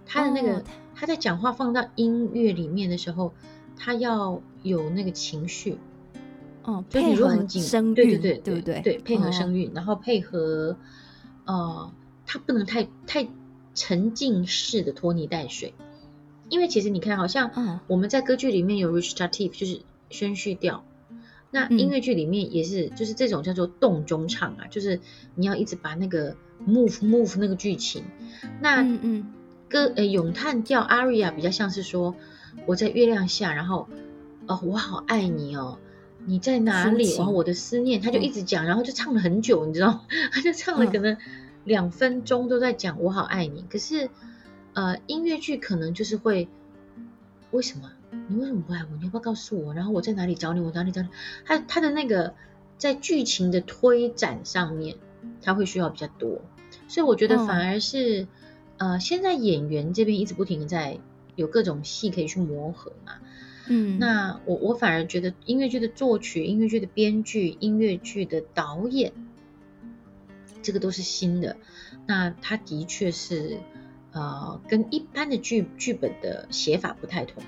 [0.07, 3.35] 他的那个他在讲话放到音乐里面的时候，
[3.77, 5.79] 他要有那个情绪，
[6.63, 8.81] 哦，配合声韵，对对对对不对？
[8.81, 10.79] 对，配合声韵，然后配合，
[11.45, 11.93] 呃，
[12.25, 13.29] 他不能太太。
[13.77, 15.75] 沉浸式的拖泥带水，
[16.49, 20.85] 因为其实你看，好像我们在歌剧里面有 recitative，就是宣叙调，
[21.51, 24.99] 那音乐剧里面也是，就是这种叫做动中唱啊，就是
[25.35, 26.35] 你要一直把那个
[26.67, 28.03] move move 那个剧情。
[28.61, 29.33] 那嗯嗯，
[29.69, 32.17] 歌呃咏叹调 aria 比较像是说
[32.65, 33.89] 我在月亮下，然后
[34.47, 35.79] 哦我好爱你哦，
[36.25, 37.15] 你在哪里？
[37.17, 41.17] 然后我的思念，他就一直讲，然后就唱了很久，你知道， 他就唱了可能。
[41.66, 44.09] 两分钟都在讲我好爱你，可是，
[44.72, 46.48] 呃，音乐剧可能就是会，
[47.50, 47.90] 为什么？
[48.29, 48.96] 你为什么不爱我？
[48.98, 49.74] 你要不要告诉我？
[49.74, 50.61] 然后我在哪里找你？
[50.61, 51.09] 我哪里找你？
[51.44, 52.35] 他他的那个
[52.79, 54.96] 在剧情的推展上面，
[55.42, 56.40] 他会需要比较多，
[56.87, 58.29] 所以我觉得反而是，
[58.79, 61.00] 哦、呃，现在演员这边一直不停的在
[61.35, 63.14] 有各种戏可以去磨合嘛，
[63.68, 69.12] 嗯，那我我反而觉得音乐剧的作曲、音乐剧的编剧、音乐剧的导演。
[70.66, 71.57] 这个都是新的，
[72.09, 73.59] 那它的确是，
[74.11, 77.40] 呃，跟一般的剧剧本的写法不太同，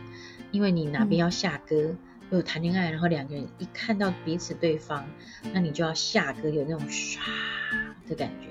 [0.52, 1.98] 因为你哪边要下歌，嗯、
[2.31, 5.04] 有谈恋爱，然后两个人一看到彼此对方，
[5.52, 7.18] 那你就要下歌，有那种唰
[8.09, 8.50] 的感觉，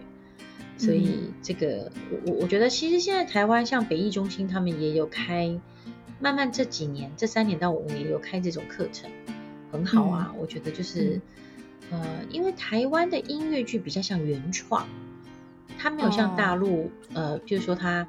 [0.77, 1.89] 所以这个
[2.25, 5.57] 我我觉得其实现在台湾像北艺中心他们也有开，
[6.19, 9.09] 慢慢这几年这三年到五年有开这种课程，
[9.71, 11.15] 很好啊，嗯、我觉得就是。
[11.15, 11.21] 嗯
[11.89, 14.87] 呃，因为台湾的音乐剧比较像原创，
[15.77, 16.91] 它没有像大陆，oh.
[17.13, 18.07] 呃，就是说它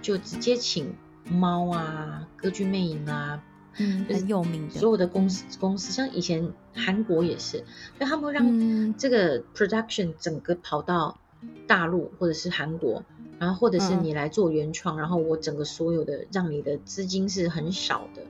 [0.00, 0.94] 就直接请
[1.30, 3.42] 猫啊、歌剧魅影啊，
[3.78, 7.58] 嗯，很有名的所有的公司公司，像以前韩国也是，
[7.98, 11.18] 所以他们会让这个 production 整个跑到
[11.66, 13.04] 大陆或者是韩国，
[13.38, 18.22] 然后或者是你来做原创，然后我整个所有的让你的资金是很少的，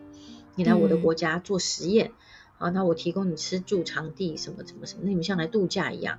[0.57, 2.11] 你来我的国家做实验。
[2.59, 6.19] 啊，那我提供你吃住场地什么什么什么，那你们像来度假一样。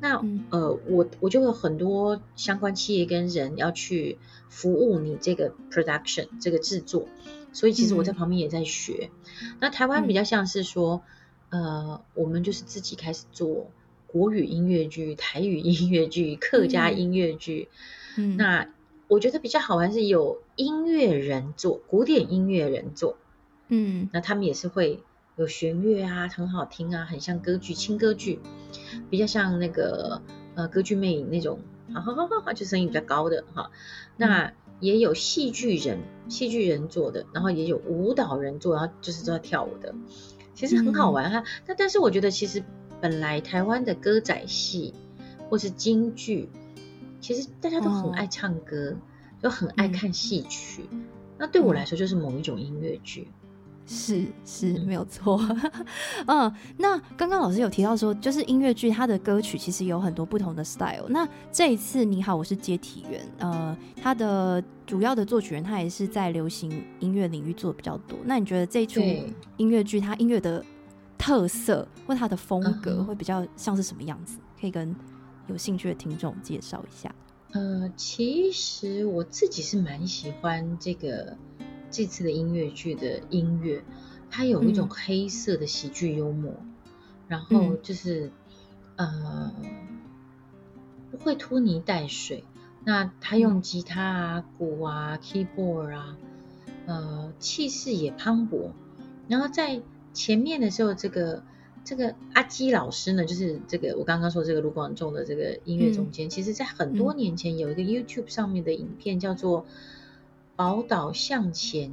[0.00, 0.20] 那
[0.50, 4.18] 呃，我我就有很多相关企业跟人要去
[4.48, 7.06] 服务你这个 production 这个制作，
[7.52, 9.10] 所以其实我在旁边也在学。
[9.42, 11.02] 嗯、那台湾比较像是说，
[11.50, 13.70] 呃，我们就是自己开始做
[14.08, 17.68] 国语音乐剧、台语音乐剧、客家音乐剧。
[18.16, 18.68] 嗯，那
[19.06, 23.16] 我觉得比较好玩是有音乐人做，古典音乐人做。
[23.68, 25.00] 嗯，那他们也是会。
[25.36, 28.40] 有弦乐啊，很好听啊，很像歌剧，轻歌剧，
[29.10, 30.22] 比较像那个
[30.54, 31.60] 呃歌剧魅影那种，
[31.92, 33.70] 哈哈哈哈，就声音比较高的哈。
[34.16, 35.98] 那也有戏剧人，
[36.30, 39.94] 戏剧人做的，然后也有舞蹈人做，然后就是都在跳舞的，
[40.54, 41.44] 其实很好玩哈。
[41.66, 42.64] 那、嗯、但是我觉得其实
[43.02, 44.94] 本来台湾的歌仔戏
[45.50, 46.48] 或是京剧，
[47.20, 48.96] 其实大家都很爱唱歌，哦、
[49.42, 51.04] 就很爱看戏曲、嗯。
[51.36, 53.28] 那对我来说就是某一种音乐剧。
[53.86, 55.40] 是是没有错，
[56.26, 61.06] 嗯，那刚刚老师有提到说，就是音乐剧它的歌曲其实有很多不同的 style。
[61.08, 68.18] 那这一次你好，我是接体员，呃，它的主要的作曲人他也是在流行音乐领域做的比较多。
[68.24, 69.00] 那你觉得这一出
[69.56, 70.64] 音乐剧它音乐的
[71.16, 74.38] 特色或它的风格会比较像是什么样子？
[74.60, 74.92] 可以跟
[75.46, 77.14] 有兴趣的听众介绍一下。
[77.52, 81.36] 呃，其实我自己是蛮喜欢这个。
[81.96, 83.82] 这次的音乐剧的音乐，
[84.30, 86.66] 它有一种黑色的喜剧幽默，嗯、
[87.26, 88.30] 然后就是、
[88.96, 89.54] 嗯、呃
[91.10, 92.44] 不会拖泥带水。
[92.84, 96.18] 那他用吉他啊、鼓啊、keyboard 啊，
[96.84, 98.72] 呃气势也磅礴。
[99.26, 99.80] 然后在
[100.12, 101.42] 前面的时候，这个
[101.82, 109.64] 这个阿基老师呢，就是这个我刚刚说这个卢广仲的这个音乐总监、嗯，其实在很多年前有一个 YouTube 上面的影片叫做。
[110.56, 111.92] 宝岛向前，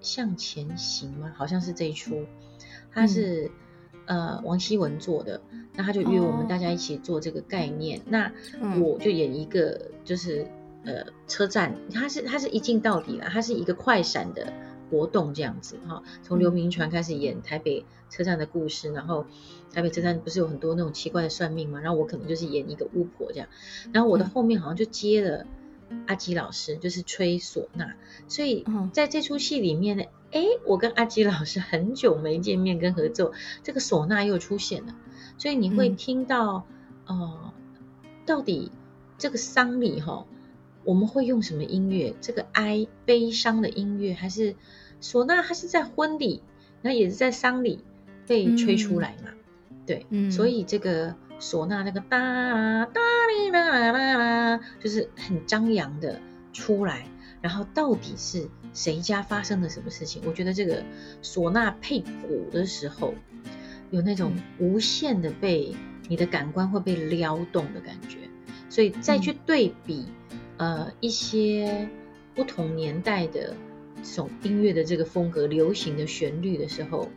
[0.00, 1.32] 向前行吗？
[1.36, 2.26] 好像是这一出，
[2.92, 3.50] 他是、
[4.06, 5.40] 嗯、呃王希文做的，
[5.74, 7.98] 那他就约我们大家一起做这个概念。
[7.98, 8.32] 哦、那
[8.80, 10.46] 我就演一个，就是
[10.84, 14.52] 呃车站，他是他是一镜到底了，他是一个快闪的
[14.88, 16.04] 活动这样子哈。
[16.22, 19.26] 从刘铭传开始演台北车站的故事，然后
[19.72, 21.80] 台北车站不是有很多那种奇怪的算命吗？
[21.80, 23.48] 然后我可能就是演一个巫婆这样，
[23.92, 25.44] 然后我的后面好像就接了。
[26.06, 27.94] 阿吉老师就是吹唢呐，
[28.28, 34.94] 所以在这出戏里面呢，哎，我跟阿吉老师很久没见面跟合作，这个唢呐又出现了，
[35.38, 36.66] 所以你会听到，
[37.06, 37.54] 嗯、呃，
[38.26, 38.70] 到底
[39.18, 40.26] 这个丧礼哈，
[40.84, 42.14] 我们会用什么音乐？
[42.20, 44.54] 这个哀悲伤的音乐，还是
[45.00, 45.42] 唢呐？
[45.42, 46.42] 它是在婚礼，
[46.82, 47.84] 那也是在丧礼
[48.26, 49.30] 被吹出来嘛？
[49.70, 51.16] 嗯、对、嗯，所以这个。
[51.42, 56.20] 唢呐那个哒哒哩啦啦啦，就是很张扬的
[56.52, 57.04] 出来，
[57.40, 60.22] 然后到底是谁家发生了什么事情？
[60.24, 60.84] 我觉得这个
[61.20, 63.12] 唢呐配鼓的时候，
[63.90, 65.74] 有那种无限的被
[66.08, 68.18] 你的感官会被撩动的感觉，
[68.70, 70.06] 所以再去对比
[70.58, 71.88] 呃一些
[72.36, 73.56] 不同年代的
[74.00, 77.10] 这种音乐的这个风格、流行的旋律的时候。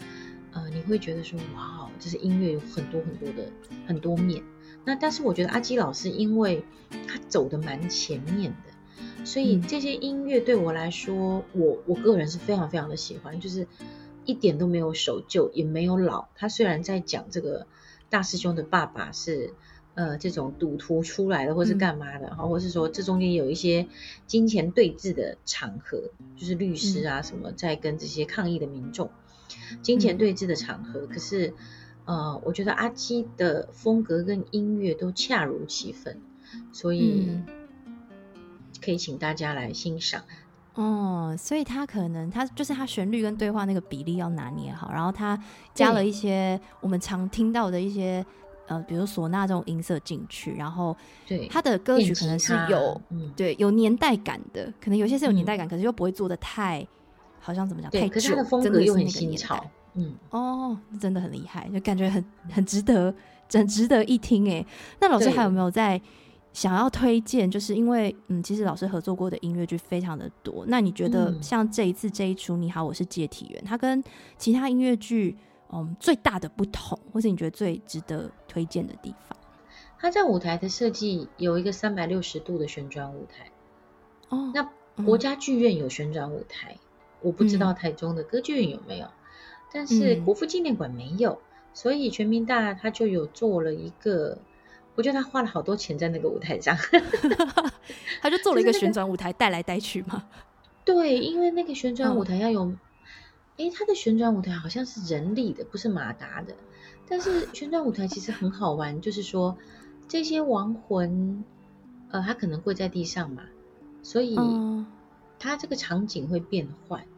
[0.55, 3.51] 呃，你会觉得说，哇哦，就是音乐有很多很多的
[3.85, 4.41] 很多面。
[4.85, 6.63] 那但是我觉得阿基老师，因为
[7.07, 13.67] 他走的蛮前面的，所以这些音乐对我来说，嗯、我我个人是非常非常的喜欢，就是
[14.23, 16.29] 一点都没有守旧，也没有老。
[16.35, 17.67] 他虽然在讲这个
[18.09, 19.53] 大师兄的爸爸是
[19.95, 23.87] 呃这种赌徒出来的，或是干嘛的，哈、嗯，或是说这中间有一些
[24.25, 29.09] 金钱对峙的场合，就是律师啊什么在跟这些抗议的民众。
[29.81, 31.53] 金钱对峙的场合，嗯、可是，
[32.05, 36.21] 呃，我觉得阿基的风格跟音乐都恰如其分，
[36.71, 37.39] 所以
[38.83, 40.23] 可以请大家来欣赏。
[40.75, 45.41] 哦，所以他可能他就是他旋律跟对话那个比例要拿捏好，然后他
[45.73, 48.25] 加了一些我们常听到的一些
[48.67, 56.85] 呃，比如唢呐这种音色进去，然后对他的歌曲可能是有、嗯、对有年代感的，可能有些是有年代感，嗯、可是又不会做的太。
[57.45, 57.91] 好像怎么讲？
[57.91, 63.13] 太可是他的风格又很新潮，嗯，哦，真的很厉害，就感觉很 很值得，
[63.51, 64.65] 很值得一听哎。
[64.99, 66.01] 那老师还有没有在
[66.53, 67.49] 想要推荐？
[67.49, 70.65] 就是因为嗯，其实老师合作过的音乐剧非常的多。
[70.67, 74.03] 那你觉得像这一次这一出《你好，我是接体员》，它跟
[74.39, 75.37] 其他音乐剧
[75.71, 79.37] 嗯最大的不同，或是你觉得最值得推荐的地方？
[79.99, 83.51] 它在舞台的设计有一个三百六十度的旋转舞台
[84.29, 84.67] 哦，那。
[85.03, 86.79] 国家剧院有旋转舞台，嗯、
[87.25, 89.11] 我不知道台中的歌剧院有没有，嗯、
[89.73, 91.41] 但是国父纪念馆没有，
[91.73, 94.37] 所以全民大他就有做了一个，
[94.93, 96.77] 我觉得他花了好多钱在那个舞台上
[98.21, 100.23] 他就做了一个旋转舞台带来带去嘛。
[100.85, 102.69] 对，因为那个旋转舞台要有，
[103.57, 106.53] 哎、嗯，它的旋转舞台好像是人力的，不是马达的。
[107.07, 109.57] 但是旋转舞台其实很好玩，就是说
[110.07, 111.43] 这些亡魂，
[112.11, 113.43] 呃，他可能跪在地上嘛，
[114.03, 114.35] 所以
[115.39, 117.01] 他这个场景会变换。
[117.01, 117.14] 嗯，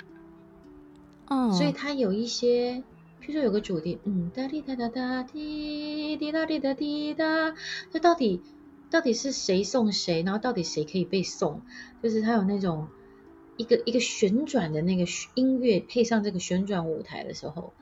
[1.52, 2.84] 所以它有一些，
[3.22, 7.56] 譬如说有个主题，嗯，哒滴哒哒哒滴滴答滴答滴答，
[7.92, 8.42] 这到底
[8.90, 10.24] 到底是谁送谁？
[10.24, 11.62] 然后到底谁可以被送？
[12.02, 12.88] 就是它有那种
[13.58, 17.74] 一个一个旋转的那个音乐，配上这个旋转舞台的时候。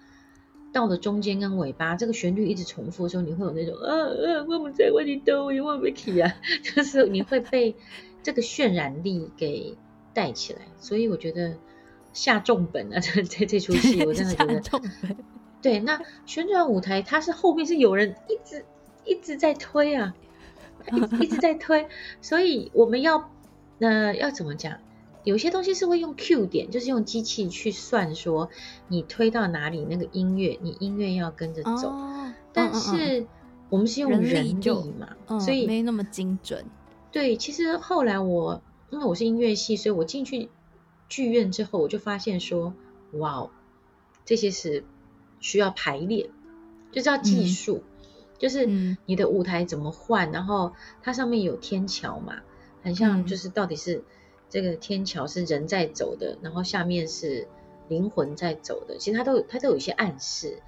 [0.74, 7.74] 到了中间跟尾巴，这个旋律一直重复的时候，你会有那种啊啊，我们在外面兜，我们没起啊， 就是你会被
[8.22, 9.78] 这个渲染力给
[10.14, 10.60] 带起来。
[10.78, 11.56] 所以我觉得
[12.16, 15.16] 下重本啊， 这这这出戏 我真的觉得，
[15.62, 15.80] 对。
[15.82, 18.66] 那旋转舞台它是后面是有人一直
[19.06, 20.16] 一直在推啊，
[20.92, 21.88] 一 一直在推，
[22.22, 23.30] 所以我们要
[23.80, 24.80] 呃要怎么讲？
[25.24, 28.50] 有些东西是会用 Q 点，就是用机器去算，说
[28.88, 31.90] 你推到哪里，那个音乐，你音乐要跟着走。
[31.90, 33.26] 哦、但是
[33.70, 36.64] 我们是用人力嘛，嗯、所以没那么精准。
[37.12, 40.50] 对，其实后来我因为我是音乐系，所以我进去
[41.10, 42.74] 剧院之后，我就发现说，
[43.14, 43.50] 哇哦，
[44.26, 44.84] 这些是
[45.40, 46.30] 需要排练，
[46.92, 48.08] 就叫技术，嗯、
[48.40, 48.66] 就是
[49.06, 52.42] 你的舞台怎么换，然后它上面有天桥嘛，
[52.84, 54.04] 很像就是到底是。
[54.48, 57.48] 这个天桥是人在走的，然后下面是
[57.90, 58.98] 灵魂在走的。
[59.00, 60.62] 其实它都有它都有一些暗示，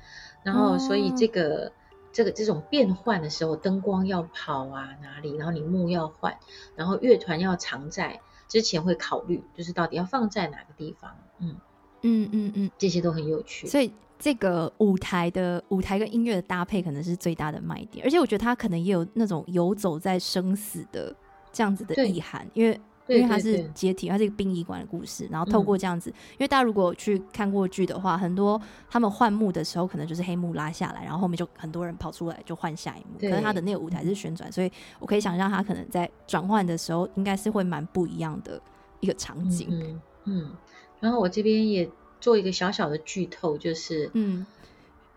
[0.43, 1.71] 然后所以这个、哦、
[2.11, 6.37] 这个这种变换的时候，灯光要跑啊哪里，然后你幕要换，
[6.75, 11.11] 然后乐团要藏在之前会考虑，就是到底要放在哪个地方。
[11.39, 11.55] 嗯
[12.01, 13.67] 嗯嗯嗯，这些都很有趣。
[13.67, 21.15] 所以这个舞台的舞台跟音乐的搭配可能是最大的卖点，而且我觉得它可能也有那种游走在生死的
[21.51, 22.79] 这样子的意涵，因为。
[23.07, 25.27] 因为它是解体，它是一个殡仪馆的故事。
[25.31, 33.17] 然后透过这样子，嗯、因为大家如果去看过剧的话，很多他们换幕的时候，可能就是黑幕拉下来，然后后面就很多人跑出来就换下一幕。
[33.19, 38.61] 可是他的那个舞台是旋转，所以我可以想象他可能在转换的时候，应该是会蛮不一样的
[38.99, 39.67] 一个场景。
[39.71, 40.51] 嗯，嗯，
[40.99, 41.89] 然后我这边也
[42.19, 44.45] 做一个小小的剧透，就是嗯，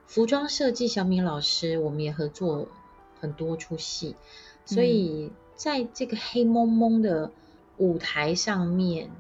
[0.07, 2.68] 服装设计小敏老师，我们也合作
[3.18, 4.14] 很多出戏，
[4.64, 7.33] 所以在这个黑蒙蒙的。
[7.80, 9.10] 舞台上面，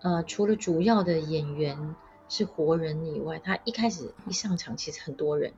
[0.00, 1.94] 呃，除了主要的演员
[2.30, 5.52] 是活人以外，他一开始一上场其实很多人，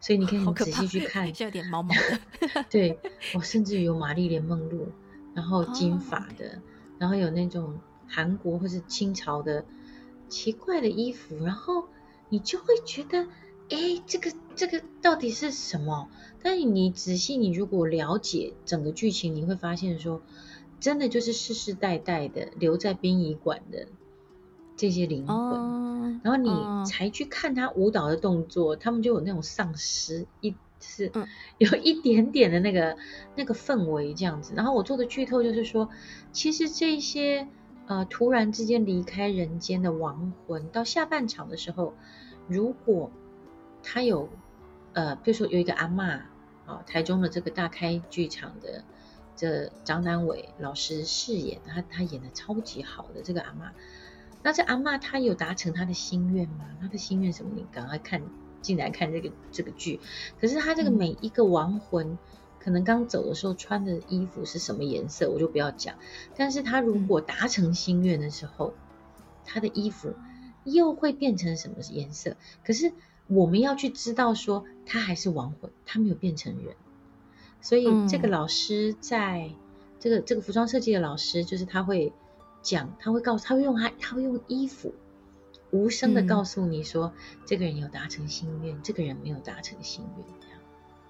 [0.00, 2.64] 所以你可以仔细去看，有点毛毛的。
[2.70, 3.00] 对，
[3.34, 4.86] 我甚至有玛丽莲梦露，
[5.34, 6.60] 然后金发的，
[7.00, 9.64] 然后有那种韩国或是清朝的
[10.28, 11.88] 奇怪的衣服，然后
[12.28, 13.26] 你就会觉得，
[13.70, 16.08] 哎，这个这个到底是什么？
[16.44, 20.22] 但你仔细，你如果了解整个剧情，你会发现说。
[20.78, 23.86] 真的就是世世代代的留在殡仪馆的
[24.76, 28.78] 这些灵魂，oh, 然后你才去看他舞蹈的动作，oh.
[28.78, 31.10] 他们就有那种丧尸，一是
[31.56, 32.98] 有一点点的那个、嗯、
[33.36, 34.52] 那个氛围这样子。
[34.54, 35.88] 然后我做的剧透就是说，
[36.30, 37.48] 其实这些
[37.86, 41.94] 呃突然之间离开人间的亡魂，到下半场的时候，
[42.46, 43.10] 如果
[43.82, 44.28] 他有
[44.92, 46.30] 呃，比如说有一个阿嬷啊、
[46.66, 48.84] 哦，台中的这个大开剧场的。
[49.36, 53.70] 这张丹伟老师饰演他，他演的超级好的这个阿嬷。
[54.42, 56.66] 那这阿嬷她有达成她的心愿吗？
[56.80, 57.50] 她的心愿什么？
[57.54, 58.22] 你赶快看
[58.62, 60.00] 进来看这个这个剧。
[60.40, 62.18] 可是他这个每一个亡魂，嗯、
[62.60, 65.96] 可能刚走的时候穿的衣服是什么颜色，我就不要讲。
[66.36, 68.74] 但是他如果达成心愿的时候，
[69.44, 70.14] 他的衣服
[70.64, 72.36] 又会变成什么颜色？
[72.64, 72.92] 可是
[73.26, 76.76] 我们要去知道说，他还是亡魂，他没有变成人。
[77.60, 79.50] 所以这个老师在
[79.98, 82.12] 这个这个服装设计的老师，就是他会
[82.62, 84.94] 讲，他会告诉，他会用他他会用衣服
[85.72, 87.12] 无声的告诉你说，
[87.44, 90.58] 这个人有达成心愿，这个人没有达成心愿，这样。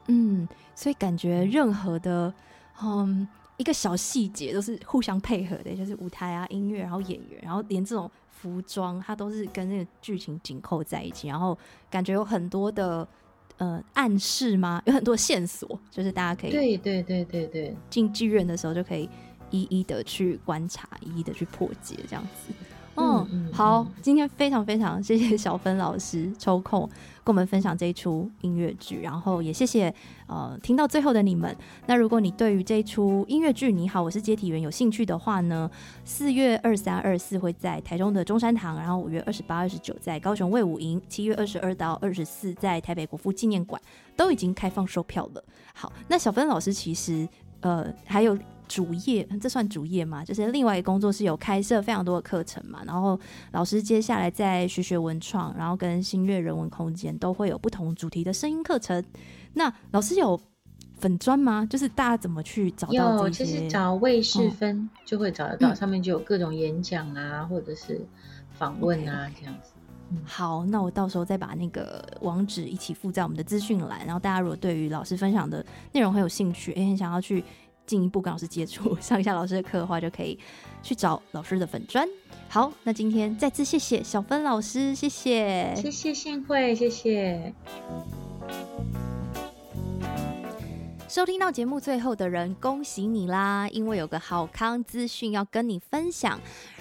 [0.07, 2.32] 嗯，所以感觉任何的
[2.80, 3.28] 嗯
[3.59, 11.59] 一个小细节都是互相配合的，就是舞台啊、音乐，然后演员，然后连这种服装，它都是跟那个剧情紧扣在一起，然后
[11.90, 13.07] 感觉有很多的。
[13.59, 14.82] 呃，暗示吗？
[14.86, 19.09] 有很多线索，就是大家可以对对对对对进剧院的时候就可以
[19.50, 22.52] 一一的去观察，一一的去破解，这样子。
[22.97, 26.88] 嗯嗯，好，今天非常非常谢谢小芬老师抽空
[27.22, 29.92] 跟我们分享这一出音乐剧，然后也谢谢
[30.26, 31.55] 呃听到最后的你们。
[31.86, 35.70] 那如果你对于这一出音乐剧《你好，我是接体员》有兴趣的话呢，
[36.05, 43.80] 四月二三、二四会在台中的中山堂，然后五月二十八、二十九在高雄卫武营，七月二十二到二十四在台北国父纪念馆
[44.16, 45.44] 都已经开放售票了。
[45.74, 47.28] 好，那小芬老师其实
[47.61, 48.36] 呃还有。
[48.68, 50.24] 主业，这算主业吗？
[50.24, 53.18] 就是另外一个工作是有开设非常多的课程嘛，然后
[53.52, 59.02] 老师接下来在学学文创，然后跟新月人文空间都会有不同主题的声音课程。
[59.54, 60.38] 那老师有
[60.98, 61.66] 粉砖吗？
[61.70, 63.44] 就是大家怎么去找到这些？
[63.44, 68.04] 有，其实找魏世芬就会找得到，哦、上面就有各种演讲啊，或者是
[68.52, 69.72] 访问啊 okay, 这样子。
[70.10, 77.44] 嗯、好，那我到时候再把那个网址一起附在我们的资讯栏，然后大家如果对于老师分享的内容很有兴趣，也很想要去。
[77.87, 80.39] 进一步跟老师接触， 上一下老师的课的话，就可以
[80.82, 82.07] 去找老师的粉砖。
[82.49, 87.53] 好，那今天再次谢谢小芬老师，谢谢，谢谢幸会，谢谢。
[91.09, 93.66] 收听到节目最后的人，恭喜你啦！
[93.70, 96.39] 因为有个好康资讯要跟你分享。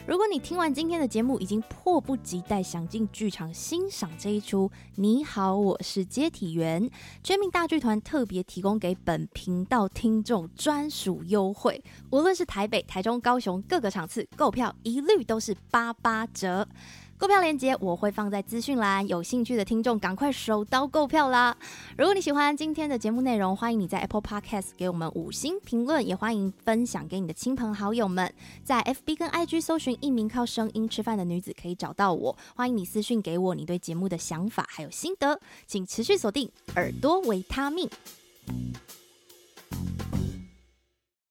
[0.07, 6.87] 如果你听完今天的节目，已经迫不及待想进剧场欣赏这一出《你好，我是接体员》，
[7.23, 16.67] 全民大剧团特别提供给本频道听众专属优惠，无论是台北、台中、高雄各个场次购票，一律都是八八折。
[17.17, 21.55] 购票链接我会放在资讯栏，有兴趣的听众赶快手刀购票啦！
[21.97, 28.33] 如果你喜欢今天的节目内容，欢迎你在 Apple Podcast 给我们五星评论，也欢迎分享给你的亲朋好友们。
[28.65, 32.37] 在 FB 跟 IG 搜寻一名靠声音吃饭的女子，可以找到我。
[32.53, 37.89] 欢迎你私讯给我你对节目的想法还有心得，请持续锁定耳朵维他命。